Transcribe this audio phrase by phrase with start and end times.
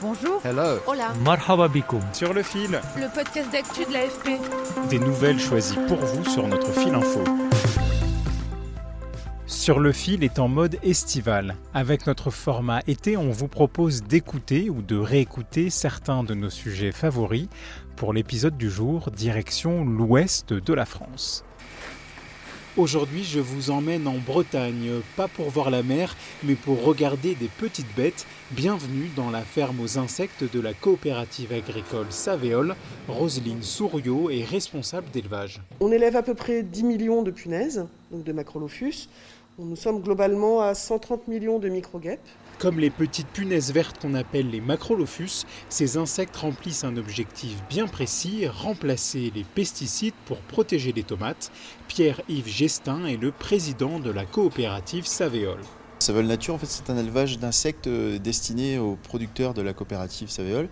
[0.00, 0.40] Bonjour.
[0.44, 0.78] Hello.
[0.86, 1.12] Hola.
[1.24, 1.68] Marhaba.
[2.12, 4.88] Sur le fil, Le podcast d'actu de l'AFP.
[4.90, 7.24] des nouvelles choisies pour vous sur notre fil info.
[9.46, 11.56] Sur le fil est en mode estival.
[11.74, 16.92] Avec notre format été, on vous propose d'écouter ou de réécouter certains de nos sujets
[16.92, 17.48] favoris.
[17.96, 21.44] Pour l'épisode du jour, direction l'ouest de la France.
[22.78, 27.48] Aujourd'hui, je vous emmène en Bretagne, pas pour voir la mer, mais pour regarder des
[27.58, 28.24] petites bêtes.
[28.52, 32.76] Bienvenue dans la ferme aux insectes de la coopérative agricole Savéole.
[33.08, 35.60] Roselyne Souriau est responsable d'élevage.
[35.80, 39.08] On élève à peu près 10 millions de punaises, donc de macrolophus.
[39.60, 42.20] Nous sommes globalement à 130 millions de microguêpes.
[42.60, 47.88] Comme les petites punaises vertes qu'on appelle les macrolophus, ces insectes remplissent un objectif bien
[47.88, 51.50] précis, remplacer les pesticides pour protéger les tomates.
[51.88, 55.62] Pierre-Yves Gestin est le président de la coopérative Savéole.
[55.98, 60.28] Savéole Nature, en fait, c'est un élevage d'insectes euh, destiné aux producteurs de la coopérative
[60.28, 60.68] Savéole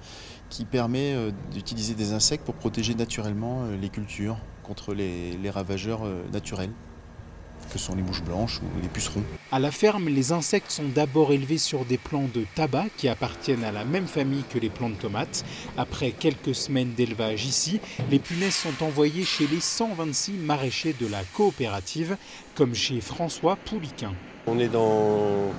[0.49, 5.51] qui permet euh, d'utiliser des insectes pour protéger naturellement euh, les cultures contre les, les
[5.51, 6.71] ravageurs naturels,
[7.73, 9.23] que sont les mouches blanches ou les pucerons.
[9.53, 13.65] À la ferme, les insectes sont d'abord élevés sur des plants de tabac qui appartiennent
[13.65, 15.45] à la même famille que les plants de tomates.
[15.77, 21.23] Après quelques semaines d'élevage ici, les punaises sont envoyées chez les 126 maraîchers de la
[21.35, 22.17] coopérative,
[22.55, 24.13] comme chez François Pouliquin.
[24.47, 25.51] On est dans,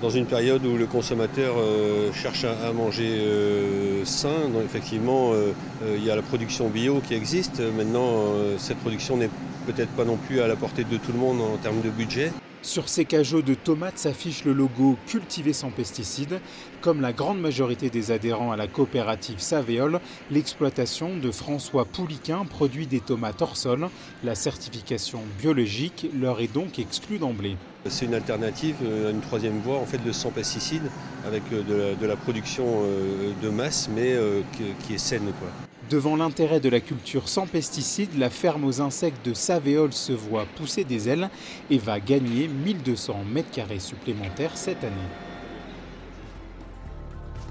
[0.00, 4.50] dans une période où le consommateur euh, cherche à, manger euh, sain.
[4.64, 5.52] Effectivement, euh,
[5.84, 7.60] euh, il y a la production bio qui existe.
[7.76, 9.30] Maintenant, euh, cette production n'est
[9.66, 12.32] peut-être pas non plus à la portée de tout le monde en termes de budget.
[12.66, 16.40] Sur ces cajots de tomates s'affiche le logo Cultivé sans pesticides.
[16.80, 20.00] Comme la grande majorité des adhérents à la coopérative Savéole,
[20.32, 23.88] l'exploitation de François Pouliquin produit des tomates hors sol.
[24.24, 27.56] La certification biologique leur est donc exclue d'emblée.
[27.88, 30.90] C'est une alternative euh, à une troisième voie en fait de sans pesticides
[31.24, 34.16] avec euh, de la, production euh, de masse mais
[34.56, 35.32] qui, qui est saine.
[35.38, 35.75] Quoi.
[35.90, 40.46] Devant l'intérêt de la culture sans pesticides, la ferme aux insectes de Savéole se voit
[40.56, 41.30] pousser des ailes
[41.70, 44.94] et va gagner 1200 mètres carrés supplémentaires cette année.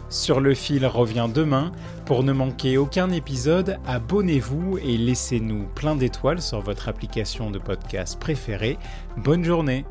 [0.10, 1.72] Sur le fil revient demain.
[2.06, 8.20] Pour ne manquer aucun épisode, abonnez-vous et laissez-nous plein d'étoiles sur votre application de podcast
[8.20, 8.78] préférée.
[9.18, 9.86] Bonne journée